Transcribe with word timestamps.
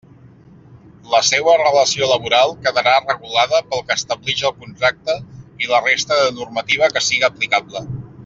La 1.15 1.19
seua 1.27 1.57
relació 1.61 2.07
laboral 2.11 2.55
quedarà 2.67 2.93
regulada 3.11 3.61
pel 3.73 3.83
que 3.91 3.99
establix 4.01 4.41
el 4.51 4.57
contracte 4.65 5.19
i 5.65 5.71
la 5.75 5.83
resta 5.91 6.19
de 6.23 6.33
normativa 6.41 6.91
que 6.97 7.07
siga 7.11 7.31
aplicable. 7.35 7.85